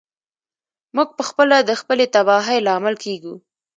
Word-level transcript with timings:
موږ 0.95 1.09
پخپله 1.19 1.57
د 1.63 1.71
خپلې 1.81 2.05
تباهۍ 2.15 2.59
لامل 2.67 2.95
کیږو. 3.03 3.33